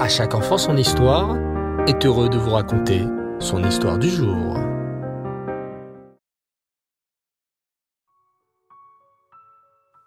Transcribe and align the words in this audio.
À 0.00 0.08
chaque 0.08 0.34
enfant 0.34 0.56
son 0.56 0.78
histoire 0.78 1.36
est 1.86 2.06
heureux 2.06 2.30
de 2.30 2.38
vous 2.38 2.52
raconter 2.52 3.04
son 3.38 3.62
histoire 3.62 3.98
du 3.98 4.08
jour. 4.08 4.56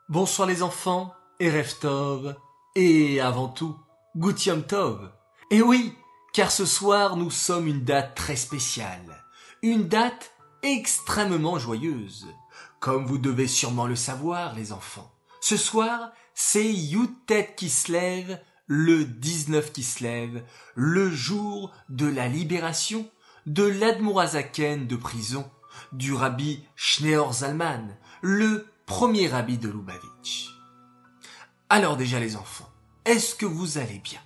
Bonsoir 0.09 0.47
les 0.47 0.63
enfants, 0.63 1.13
et 1.39 1.51
Tov, 1.79 2.35
et 2.75 3.21
avant 3.21 3.49
tout, 3.49 3.77
Gutium 4.18 4.64
Tov. 4.64 5.11
Et 5.52 5.61
oui, 5.61 5.94
car 6.34 6.50
ce 6.50 6.66
soir 6.66 7.16
nous 7.16 7.30
sommes 7.30 7.68
une 7.68 7.84
date 7.84 8.16
très 8.16 8.36
spéciale, 8.36 9.23
une 9.62 9.88
date 9.88 10.32
extrêmement 10.64 11.60
joyeuse. 11.60 12.28
Comme 12.80 13.05
vous 13.05 13.20
devez 13.20 13.48
sûrement 13.48 13.86
le 13.86 13.96
savoir 13.96 14.55
les 14.55 14.73
enfants, 14.73 15.12
ce 15.39 15.55
soir 15.55 16.10
c'est 16.34 16.73
Youtet 16.73 17.54
qui 17.55 17.70
se 17.70 17.91
lève, 17.91 18.39
le 18.75 19.05
19 19.05 19.71
qui 19.71 19.83
se 19.83 20.04
lève, 20.04 20.43
le 20.73 21.11
jour 21.11 21.71
de 21.89 22.07
la 22.07 22.27
libération 22.27 23.07
de 23.45 23.64
l'Admorazaken 23.64 24.87
de 24.87 24.95
prison, 24.95 25.47
du 25.91 26.11
rabbi 26.11 26.64
Schneor 26.75 27.33
Zalman, 27.33 27.95
le 28.23 28.67
premier 28.87 29.28
rabbi 29.28 29.59
de 29.59 29.69
Lubavitch. 29.69 30.55
Alors 31.69 31.97
déjà 31.97 32.19
les 32.19 32.36
enfants, 32.36 32.69
est-ce 33.05 33.36
que 33.36 33.45
vous 33.45 33.78
allez 33.78 34.00
bien? 34.00 34.22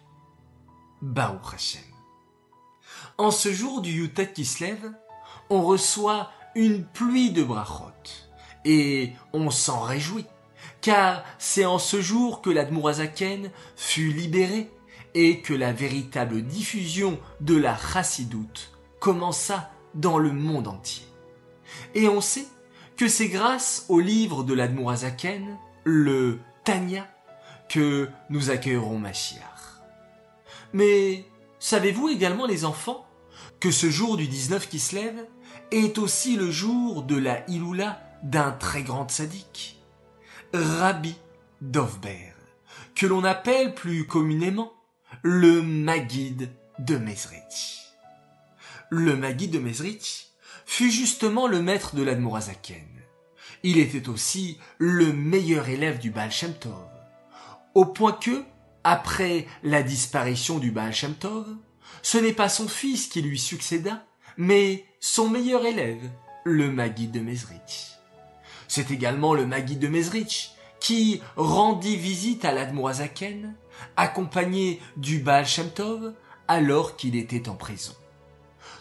Baou 1.01 1.39
Hashem. 1.53 1.81
En 3.17 3.31
ce 3.31 3.51
jour 3.51 3.81
du 3.81 3.91
Yutet 3.91 4.31
qui 4.31 4.45
se 4.45 4.63
lève, 4.63 4.93
on 5.49 5.61
reçoit 5.61 6.31
une 6.55 6.85
pluie 6.85 7.31
de 7.31 7.43
brachot 7.43 7.91
et 8.63 9.11
on 9.33 9.51
s'en 9.51 9.81
réjouit 9.81 10.25
car 10.81 11.23
c'est 11.39 11.65
en 11.65 11.79
ce 11.79 12.01
jour 12.01 12.41
que 12.41 12.49
l'Admourazaken 12.49 13.51
fut 13.75 14.11
libéré 14.11 14.71
et 15.13 15.41
que 15.41 15.53
la 15.53 15.73
véritable 15.73 16.43
diffusion 16.43 17.19
de 17.41 17.55
la 17.55 17.77
chassidoute 17.77 18.71
commença 18.99 19.71
dans 19.95 20.17
le 20.17 20.31
monde 20.31 20.67
entier. 20.67 21.05
Et 21.95 22.07
on 22.07 22.21
sait 22.21 22.45
que 22.95 23.07
c'est 23.07 23.29
grâce 23.29 23.85
au 23.89 23.99
livre 23.99 24.43
de 24.43 24.53
l'Admourazaken, 24.53 25.57
le 25.83 26.39
Tanya, 26.63 27.07
que 27.69 28.09
nous 28.29 28.49
accueillerons 28.49 28.99
Mashiach. 28.99 29.41
Mais 30.73 31.25
savez-vous 31.59 32.09
également 32.09 32.45
les 32.45 32.65
enfants 32.65 33.05
que 33.59 33.71
ce 33.71 33.89
jour 33.89 34.17
du 34.17 34.27
19 34.27 34.69
qui 34.69 34.79
se 34.79 34.95
lève 34.95 35.25
est 35.71 35.97
aussi 35.97 36.35
le 36.35 36.51
jour 36.51 37.03
de 37.03 37.17
la 37.17 37.49
Iloula 37.49 37.99
d'un 38.23 38.51
très 38.51 38.83
grand 38.83 39.09
sadique? 39.09 39.76
Rabbi 40.53 41.13
Dovber, 41.59 42.33
que 42.95 43.05
l'on 43.05 43.25
appelle 43.25 43.75
plus 43.75 44.07
communément 44.07 44.71
le 45.21 45.61
Maguide 45.61 46.49
de 46.79 46.95
Mezrich. 46.97 47.81
Le 48.89 49.17
Maguide 49.17 49.51
de 49.51 49.59
Mezrich 49.59 50.29
fut 50.65 50.89
justement 50.89 51.47
le 51.47 51.61
maître 51.61 51.95
de 51.95 52.03
l'Admorazaken. 52.03 52.87
Il 53.63 53.77
était 53.77 54.07
aussi 54.07 54.57
le 54.77 55.11
meilleur 55.11 55.67
élève 55.67 55.99
du 55.99 56.11
Baal 56.11 56.31
Shem 56.31 56.53
Tov, 56.53 56.87
au 57.75 57.85
point 57.85 58.13
que, 58.13 58.45
après 58.85 59.47
la 59.63 59.83
disparition 59.83 60.59
du 60.59 60.71
Baal 60.71 60.93
Shem 60.93 61.15
Tov, 61.15 61.45
ce 62.01 62.17
n'est 62.17 62.33
pas 62.33 62.49
son 62.49 62.69
fils 62.69 63.07
qui 63.07 63.21
lui 63.21 63.37
succéda, 63.37 64.05
mais 64.37 64.85
son 65.01 65.29
meilleur 65.29 65.65
élève, 65.65 66.09
le 66.45 66.71
Maguide 66.71 67.11
de 67.11 67.19
Mezrich. 67.19 67.96
C'est 68.67 68.91
également 68.91 69.33
le 69.33 69.45
Maguide 69.45 69.79
de 69.79 69.87
Mezrich 69.87 70.51
qui 70.79 71.21
rendit 71.35 71.97
visite 71.97 72.45
à 72.45 72.51
l'Admoazaken, 72.51 73.55
accompagné 73.95 74.79
du 74.95 75.19
Baal 75.19 75.45
Shem 75.45 75.69
Tov, 75.69 76.13
alors 76.47 76.95
qu'il 76.95 77.15
était 77.15 77.49
en 77.49 77.55
prison. 77.55 77.93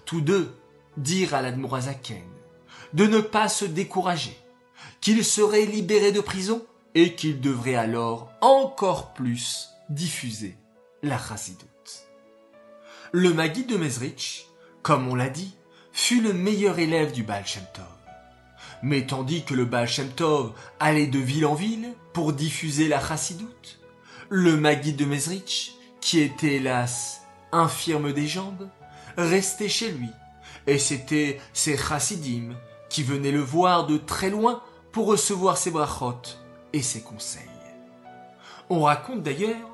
Tous 0.04 0.20
deux 0.20 0.54
dirent 0.96 1.34
à 1.34 1.42
l'Admoazaken 1.42 2.22
de 2.92 3.06
ne 3.06 3.20
pas 3.20 3.48
se 3.48 3.64
décourager, 3.64 4.36
qu'il 5.00 5.25
serait 5.25 5.66
libéré 5.66 6.12
de 6.12 6.20
prison 6.20 6.64
et 6.94 7.14
qu'il 7.14 7.41
devrait 7.41 7.75
alors 7.75 8.30
encore 8.41 9.12
plus 9.12 9.69
diffuser 9.91 10.56
la 11.02 11.19
chassidoute. 11.19 11.66
Le 13.12 13.32
Maguide 13.32 13.69
de 13.69 13.76
Mezrich, 13.76 14.46
comme 14.82 15.08
on 15.08 15.14
l'a 15.14 15.28
dit, 15.28 15.56
fut 15.92 16.20
le 16.20 16.32
meilleur 16.32 16.78
élève 16.78 17.12
du 17.12 17.22
Baal. 17.22 17.44
Mais 18.82 19.06
tandis 19.06 19.44
que 19.44 19.54
le 19.54 19.64
Baal 19.64 19.88
Shem 19.88 20.09
Tov 20.09 20.53
allait 20.81 21.06
de 21.06 21.19
ville 21.19 21.47
en 21.47 21.54
ville 21.54 21.94
pour 22.12 22.32
diffuser 22.32 22.88
la 22.88 23.00
chassidoute, 23.00 23.81
le 24.28 24.56
Maguide 24.56 24.97
de 24.97 25.04
Mezrich, 25.04 25.75
qui 26.00 26.20
était 26.20 26.56
hélas 26.56 27.22
infirme 27.53 28.12
des 28.12 28.26
jambes, 28.26 28.69
restait 29.16 29.69
chez 29.69 29.91
lui, 29.91 30.10
et 30.66 30.78
c'était 30.78 31.41
ses 31.53 31.76
chassidim 31.76 32.54
qui 32.88 33.03
venaient 33.03 33.32
le 33.32 33.41
voir 33.41 33.87
de 33.87 33.97
très 33.97 34.31
loin 34.31 34.62
pour 34.93 35.06
recevoir 35.06 35.56
ses 35.56 35.70
brachot 35.70 36.20
et 36.72 36.82
ses 36.82 37.03
conseils. 37.03 37.43
On 38.69 38.82
raconte 38.82 39.22
d'ailleurs 39.22 39.69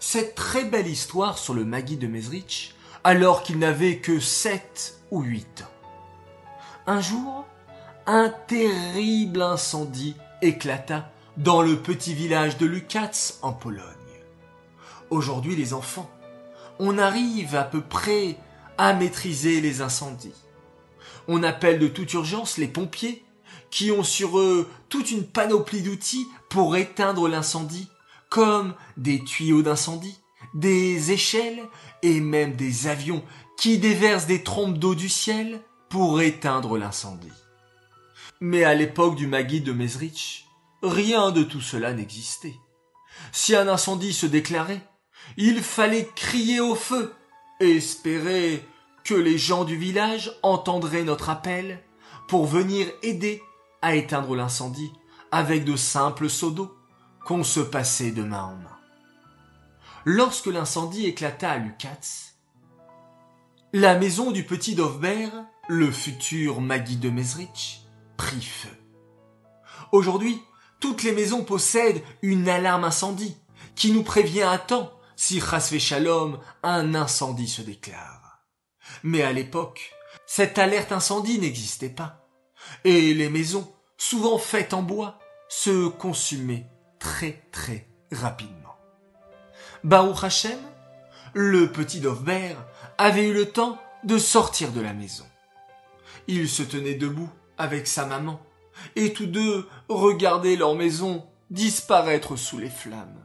cette 0.00 0.34
très 0.34 0.64
belle 0.64 0.86
histoire 0.86 1.38
sur 1.38 1.54
le 1.54 1.64
Maguide 1.64 2.00
de 2.00 2.06
Mezrich 2.06 2.74
alors 3.04 3.42
qu'il 3.42 3.58
n'avait 3.58 3.98
que 3.98 4.20
sept 4.20 4.98
ou 5.10 5.22
huit 5.22 5.62
ans. 5.62 5.72
Un 6.86 7.00
jour, 7.00 7.46
un 8.10 8.30
terrible 8.30 9.42
incendie 9.42 10.16
éclata 10.40 11.12
dans 11.36 11.60
le 11.60 11.76
petit 11.76 12.14
village 12.14 12.56
de 12.56 12.64
Lukatz 12.64 13.38
en 13.42 13.52
Pologne. 13.52 13.84
Aujourd'hui 15.10 15.54
les 15.54 15.74
enfants, 15.74 16.10
on 16.78 16.96
arrive 16.96 17.54
à 17.54 17.64
peu 17.64 17.82
près 17.82 18.38
à 18.78 18.94
maîtriser 18.94 19.60
les 19.60 19.82
incendies. 19.82 20.32
On 21.28 21.42
appelle 21.42 21.78
de 21.78 21.86
toute 21.86 22.14
urgence 22.14 22.56
les 22.56 22.66
pompiers 22.66 23.22
qui 23.70 23.90
ont 23.90 24.04
sur 24.04 24.38
eux 24.38 24.70
toute 24.88 25.10
une 25.10 25.26
panoplie 25.26 25.82
d'outils 25.82 26.26
pour 26.48 26.76
éteindre 26.76 27.28
l'incendie, 27.28 27.90
comme 28.30 28.72
des 28.96 29.22
tuyaux 29.22 29.60
d'incendie, 29.60 30.18
des 30.54 31.12
échelles 31.12 31.60
et 32.02 32.20
même 32.20 32.56
des 32.56 32.86
avions 32.86 33.22
qui 33.58 33.76
déversent 33.76 34.26
des 34.26 34.42
trompes 34.42 34.78
d'eau 34.78 34.94
du 34.94 35.10
ciel 35.10 35.60
pour 35.90 36.22
éteindre 36.22 36.78
l'incendie. 36.78 37.28
Mais 38.40 38.64
à 38.64 38.74
l'époque 38.74 39.16
du 39.16 39.26
Magui 39.26 39.60
de 39.60 39.72
Mezrich, 39.72 40.46
rien 40.82 41.32
de 41.32 41.42
tout 41.42 41.60
cela 41.60 41.92
n'existait. 41.92 42.54
Si 43.32 43.56
un 43.56 43.66
incendie 43.68 44.12
se 44.12 44.26
déclarait, 44.26 44.82
il 45.36 45.62
fallait 45.62 46.08
crier 46.14 46.60
au 46.60 46.74
feu 46.74 47.14
espérer 47.60 48.64
que 49.04 49.14
les 49.14 49.38
gens 49.38 49.64
du 49.64 49.76
village 49.76 50.32
entendraient 50.42 51.02
notre 51.02 51.30
appel 51.30 51.82
pour 52.28 52.46
venir 52.46 52.86
aider 53.02 53.42
à 53.82 53.94
éteindre 53.94 54.36
l'incendie 54.36 54.92
avec 55.30 55.64
de 55.64 55.76
simples 55.76 56.30
seaux 56.30 56.50
d'eau 56.50 56.76
qu'on 57.24 57.42
se 57.44 57.60
passait 57.60 58.12
de 58.12 58.22
main 58.22 58.44
en 58.44 58.56
main. 58.56 58.78
Lorsque 60.04 60.46
l'incendie 60.46 61.06
éclata 61.06 61.50
à 61.50 61.58
Lukatz, 61.58 62.36
la 63.72 63.98
maison 63.98 64.30
du 64.30 64.44
petit 64.44 64.74
Dovber, 64.74 65.28
le 65.68 65.90
futur 65.90 66.60
Magui 66.60 66.96
de 66.96 67.10
Mezrich, 67.10 67.82
prit 68.18 68.42
feu. 68.42 68.68
Aujourd'hui, 69.92 70.42
toutes 70.80 71.02
les 71.02 71.12
maisons 71.12 71.42
possèdent 71.42 72.02
une 72.20 72.48
alarme 72.50 72.84
incendie 72.84 73.38
qui 73.74 73.92
nous 73.92 74.02
prévient 74.02 74.42
à 74.42 74.58
temps 74.58 74.92
si 75.16 75.40
Rasvé 75.40 75.78
un 76.62 76.94
incendie 76.94 77.48
se 77.48 77.62
déclare. 77.62 78.40
Mais 79.02 79.22
à 79.22 79.32
l'époque, 79.32 79.92
cette 80.26 80.58
alerte 80.58 80.92
incendie 80.92 81.38
n'existait 81.38 81.88
pas. 81.88 82.28
Et 82.84 83.14
les 83.14 83.30
maisons, 83.30 83.72
souvent 83.96 84.38
faites 84.38 84.74
en 84.74 84.82
bois, 84.82 85.18
se 85.48 85.88
consumaient 85.88 86.66
très 86.98 87.48
très 87.50 87.88
rapidement. 88.12 88.76
Baruch 89.84 90.22
Hashem, 90.22 90.58
le 91.34 91.72
petit 91.72 92.00
Dovber, 92.00 92.56
avait 92.98 93.28
eu 93.28 93.32
le 93.32 93.46
temps 93.46 93.78
de 94.04 94.18
sortir 94.18 94.72
de 94.72 94.80
la 94.80 94.92
maison. 94.92 95.26
Il 96.26 96.48
se 96.48 96.62
tenait 96.62 96.94
debout 96.94 97.30
avec 97.58 97.86
sa 97.86 98.06
maman, 98.06 98.40
et 98.96 99.12
tous 99.12 99.26
deux 99.26 99.68
regardaient 99.88 100.56
leur 100.56 100.74
maison 100.74 101.26
disparaître 101.50 102.36
sous 102.36 102.58
les 102.58 102.70
flammes. 102.70 103.20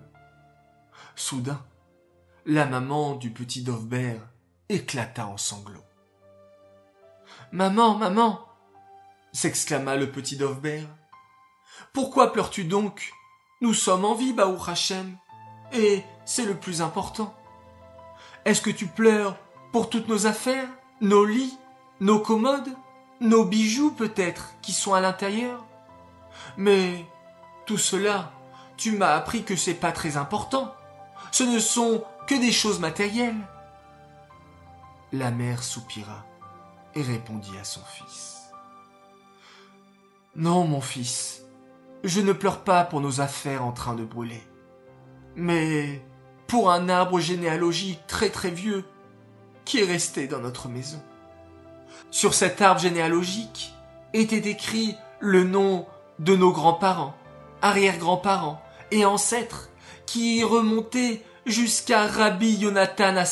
Soudain, 1.15 1.63
la 2.45 2.65
maman 2.65 3.15
du 3.15 3.31
petit 3.31 3.61
Dovber 3.61 4.19
éclata 4.69 5.27
en 5.27 5.37
sanglots. 5.37 5.85
Maman, 7.51 7.95
maman, 7.95 8.45
s'exclama 9.31 9.95
le 9.95 10.11
petit 10.11 10.37
Dovber. 10.37 10.83
Pourquoi 11.93 12.33
pleures-tu 12.33 12.63
donc? 12.63 13.13
Nous 13.61 13.73
sommes 13.73 14.05
en 14.05 14.15
vie, 14.15 14.33
Baou 14.33 14.57
Hachem, 14.67 15.17
et 15.71 16.03
c'est 16.25 16.45
le 16.45 16.55
plus 16.55 16.81
important. 16.81 17.33
Est-ce 18.45 18.61
que 18.61 18.69
tu 18.69 18.87
pleures 18.87 19.37
pour 19.71 19.89
toutes 19.89 20.07
nos 20.07 20.25
affaires, 20.27 20.67
nos 21.01 21.25
lits, 21.25 21.57
nos 21.99 22.19
commodes? 22.19 22.75
Nos 23.23 23.45
bijoux 23.45 23.91
peut-être 23.91 24.53
qui 24.61 24.73
sont 24.73 24.93
à 24.93 25.01
l'intérieur. 25.01 25.65
Mais 26.57 27.05
tout 27.65 27.77
cela, 27.77 28.31
tu 28.77 28.91
m'as 28.91 29.15
appris 29.15 29.43
que 29.43 29.55
c'est 29.55 29.73
pas 29.73 29.91
très 29.91 30.17
important. 30.17 30.75
Ce 31.31 31.43
ne 31.43 31.59
sont 31.59 32.03
que 32.27 32.35
des 32.35 32.51
choses 32.51 32.79
matérielles. 32.79 33.47
La 35.11 35.31
mère 35.31 35.63
soupira 35.63 36.25
et 36.95 37.01
répondit 37.01 37.57
à 37.59 37.63
son 37.63 37.81
fils. 37.85 38.41
Non, 40.35 40.67
mon 40.67 40.81
fils, 40.81 41.43
je 42.03 42.19
ne 42.19 42.33
pleure 42.33 42.63
pas 42.63 42.83
pour 42.83 42.99
nos 42.99 43.21
affaires 43.21 43.63
en 43.63 43.71
train 43.71 43.93
de 43.93 44.03
brûler, 44.03 44.43
mais 45.35 46.03
pour 46.47 46.71
un 46.71 46.89
arbre 46.89 47.19
généalogique 47.19 48.05
très 48.07 48.29
très 48.29 48.49
vieux 48.49 48.83
qui 49.63 49.79
est 49.79 49.85
resté 49.85 50.27
dans 50.27 50.39
notre 50.39 50.67
maison. 50.67 51.01
Sur 52.13 52.35
cet 52.35 52.61
arbre 52.61 52.79
généalogique 52.79 53.73
était 54.13 54.47
écrit 54.47 54.95
le 55.19 55.43
nom 55.43 55.87
de 56.19 56.35
nos 56.35 56.51
grands-parents, 56.51 57.15
arrière-grands-parents 57.63 58.61
et 58.91 59.03
ancêtres 59.03 59.69
qui 60.05 60.43
remontaient 60.43 61.23
jusqu'à 61.47 62.05
Rabbi 62.05 62.53
Yonatan 62.53 63.17
à 63.17 63.25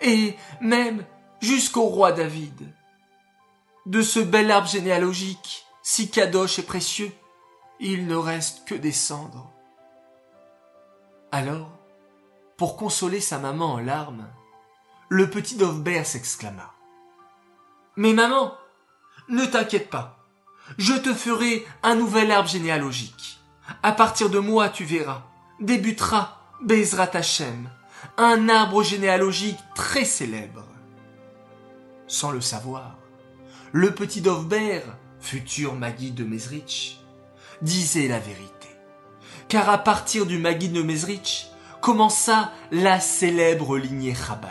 et 0.00 0.36
même 0.60 1.04
jusqu'au 1.40 1.84
roi 1.84 2.10
David. 2.10 2.74
De 3.86 4.02
ce 4.02 4.18
bel 4.18 4.50
arbre 4.50 4.66
généalogique, 4.66 5.64
si 5.80 6.10
kadosh 6.10 6.58
et 6.58 6.64
précieux, 6.64 7.12
il 7.78 8.08
ne 8.08 8.16
reste 8.16 8.66
que 8.66 8.74
des 8.74 8.90
cendres. 8.90 9.48
Alors, 11.30 11.70
pour 12.56 12.76
consoler 12.76 13.20
sa 13.20 13.38
maman 13.38 13.74
en 13.74 13.78
larmes, 13.78 14.26
le 15.08 15.30
petit 15.30 15.54
Dovbert 15.54 16.04
s'exclama. 16.04 16.73
Mais 17.96 18.12
maman, 18.12 18.54
ne 19.28 19.44
t'inquiète 19.44 19.88
pas, 19.88 20.18
je 20.78 20.94
te 20.94 21.14
ferai 21.14 21.64
un 21.82 21.94
nouvel 21.94 22.30
arbre 22.32 22.48
généalogique. 22.48 23.40
À 23.82 23.92
partir 23.92 24.30
de 24.30 24.38
moi, 24.38 24.68
tu 24.68 24.84
verras, 24.84 25.22
débutera 25.60 26.40
Bezrat 26.62 27.10
Hashem, 27.14 27.70
un 28.16 28.48
arbre 28.48 28.82
généalogique 28.82 29.58
très 29.74 30.04
célèbre. 30.04 30.64
Sans 32.06 32.30
le 32.30 32.40
savoir, 32.40 32.96
le 33.72 33.92
petit 33.92 34.20
Dovbert, 34.20 34.96
futur 35.20 35.74
Magui 35.74 36.10
de 36.10 36.24
Mezrich, 36.24 37.00
disait 37.62 38.08
la 38.08 38.18
vérité. 38.18 38.68
Car 39.48 39.68
à 39.68 39.78
partir 39.78 40.26
du 40.26 40.38
Magui 40.38 40.68
de 40.68 40.82
Mezrich 40.82 41.46
commença 41.80 42.52
la 42.72 42.98
célèbre 42.98 43.78
lignée 43.78 44.14
Chabad. 44.14 44.50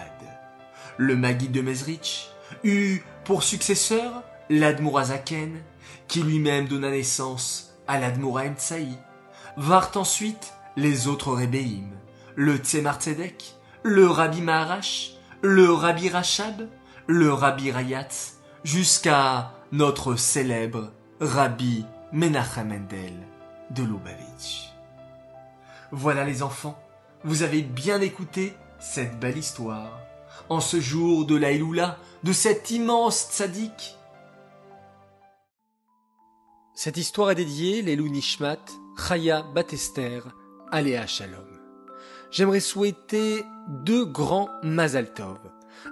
Le 0.98 1.16
Magui 1.16 1.50
de 1.50 1.62
Mezrich 1.62 2.30
eut 2.64 3.04
pour 3.26 3.44
successeur 3.44 4.24
l'Admourazaken, 4.50 5.62
qui 6.08 6.22
lui-même 6.22 6.68
donna 6.68 6.90
naissance 6.90 7.74
à 7.88 8.00
l'Admoura 8.00 8.44
Emtsaï. 8.44 8.98
Vinrent 9.58 9.92
ensuite 9.96 10.54
les 10.76 11.08
autres 11.08 11.34
Rébéim, 11.34 11.90
le 12.36 12.58
Tzemar 12.58 13.00
Tzedek, 13.00 13.56
le 13.84 14.08
Rabbi 14.08 14.42
Maharash, 14.42 15.14
le 15.42 15.72
Rabbi 15.72 16.10
Rachab, 16.10 16.68
le 17.08 17.34
Rabbi 17.34 17.72
Rayatz, 17.72 18.38
jusqu'à 18.64 19.52
notre 19.72 20.16
célèbre 20.16 20.92
Rabbi 21.20 21.86
Menachem 22.12 22.68
Mendel 22.68 23.14
de 23.72 23.84
Lubavitch. 23.84 24.72
Voilà 25.92 26.26
les 26.26 26.44
enfants, 26.44 26.82
vous 27.24 27.44
avez 27.44 27.62
bien 27.62 28.02
écouté 28.02 28.56
cette 28.80 29.20
belle 29.20 29.38
histoire. 29.38 30.00
En 30.50 30.60
ce 30.60 30.80
jour 30.80 31.26
de 31.26 31.36
l'Aïloula, 31.36 31.98
de 32.24 32.34
cet 32.34 32.72
immense 32.72 33.30
tzaddik. 33.32 33.98
Cette 36.76 36.98
histoire 36.98 37.32
est 37.32 37.36
dédiée 37.36 37.82
l'Elou 37.82 38.08
Nishmat, 38.10 38.58
Chaya 38.98 39.44
Batester, 39.54 40.22
Aléa 40.72 41.06
Shalom. 41.08 41.48
J'aimerais 42.32 42.60
souhaiter 42.60 43.46
deux 43.86 44.06
grands 44.06 44.50
Mazal 44.64 45.14
Tov. 45.14 45.38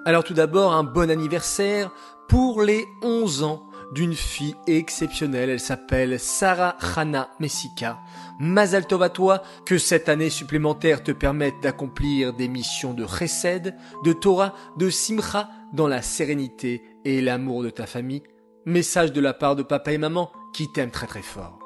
Alors 0.05 0.23
tout 0.23 0.33
d'abord 0.33 0.73
un 0.73 0.83
bon 0.83 1.11
anniversaire 1.11 1.91
pour 2.27 2.63
les 2.63 2.85
11 3.03 3.43
ans 3.43 3.70
d'une 3.91 4.13
fille 4.13 4.55
exceptionnelle. 4.67 5.49
Elle 5.49 5.59
s'appelle 5.59 6.19
Sarah 6.19 6.77
Hana 6.95 7.29
Messika. 7.39 7.99
Mazal 8.39 8.87
Tov 8.87 9.03
à 9.03 9.09
toi, 9.09 9.43
que 9.65 9.77
cette 9.77 10.09
année 10.09 10.29
supplémentaire 10.29 11.03
te 11.03 11.11
permette 11.11 11.59
d'accomplir 11.61 12.33
des 12.33 12.47
missions 12.47 12.93
de 12.93 13.05
chesed, 13.05 13.75
de 14.03 14.13
Torah, 14.13 14.55
de 14.77 14.89
simcha 14.89 15.49
dans 15.73 15.87
la 15.87 16.01
sérénité 16.01 16.83
et 17.05 17.21
l'amour 17.21 17.63
de 17.63 17.69
ta 17.69 17.85
famille. 17.85 18.23
Message 18.65 19.11
de 19.11 19.21
la 19.21 19.33
part 19.33 19.55
de 19.55 19.63
papa 19.63 19.91
et 19.91 19.97
maman 19.97 20.31
qui 20.53 20.71
t'aiment 20.71 20.91
très 20.91 21.07
très 21.07 21.21
fort. 21.21 21.59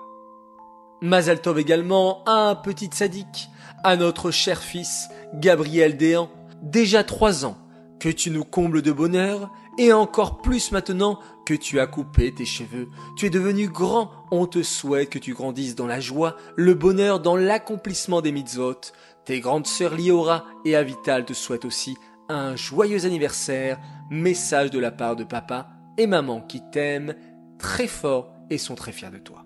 Mazal 1.02 1.42
Tov 1.42 1.60
également 1.60 2.24
à 2.26 2.50
un 2.50 2.56
petit 2.56 2.90
sadique, 2.92 3.50
à 3.84 3.96
notre 3.98 4.32
cher 4.32 4.62
fils 4.62 5.08
Gabriel 5.36 5.98
Déhan, 5.98 6.30
déjà 6.62 7.04
trois 7.04 7.46
ans, 7.46 7.58
que 8.00 8.10
tu 8.10 8.32
nous 8.32 8.44
combles 8.44 8.82
de 8.82 8.92
bonheur, 8.92 9.52
et 9.78 9.92
encore 9.94 10.42
plus 10.42 10.72
maintenant 10.72 11.20
que 11.46 11.54
tu 11.54 11.80
as 11.80 11.88
coupé 11.88 12.34
tes 12.34 12.46
cheveux. 12.46 12.90
Tu 13.18 13.26
es 13.26 13.30
devenu 13.30 13.68
grand, 13.68 14.12
on 14.32 14.46
te 14.48 14.64
souhaite 14.64 15.10
que 15.10 15.20
tu 15.20 15.34
grandisses 15.34 15.76
dans 15.76 15.88
la 15.88 16.00
joie, 16.00 16.38
le 16.56 16.74
bonheur, 16.74 17.20
dans 17.20 17.36
l'accomplissement 17.36 18.22
des 18.22 18.32
mitzvot. 18.32 18.80
Tes 19.26 19.40
grandes 19.40 19.68
sœurs 19.68 19.96
Liora 19.96 20.46
et 20.66 20.76
Avital 20.76 21.26
te 21.26 21.34
souhaitent 21.34 21.66
aussi 21.66 21.98
un 22.30 22.56
joyeux 22.56 23.06
anniversaire, 23.06 23.80
message 24.10 24.72
de 24.72 24.80
la 24.80 24.92
part 24.92 25.16
de 25.16 25.24
papa 25.24 25.70
et 25.98 26.08
maman 26.08 26.42
qui 26.42 26.62
t'aiment 26.72 27.16
très 27.58 27.88
fort 27.88 28.34
et 28.50 28.58
sont 28.58 28.76
très 28.76 28.92
fiers 28.92 29.12
de 29.12 29.18
toi. 29.18 29.46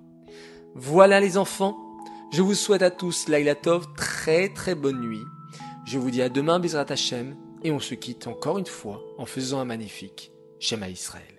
Voilà 0.76 1.20
les 1.20 1.38
enfants, 1.38 1.78
je 2.32 2.42
vous 2.42 2.54
souhaite 2.54 2.82
à 2.82 2.92
tous 2.92 3.26
Tov, 3.62 3.88
très 3.96 4.50
très 4.50 4.76
bonne 4.76 5.02
nuit. 5.02 5.24
Je 5.86 5.98
vous 5.98 6.12
dis 6.12 6.22
à 6.22 6.30
demain 6.30 6.60
Bezrat 6.60 6.86
Hashem 6.90 7.36
et 7.64 7.72
on 7.72 7.80
se 7.80 7.96
quitte 7.96 8.28
encore 8.28 8.58
une 8.58 8.66
fois 8.66 9.02
en 9.18 9.26
faisant 9.26 9.60
un 9.60 9.66
magnifique 9.66 10.32
Shema 10.60 10.90
Israël. 10.90 11.39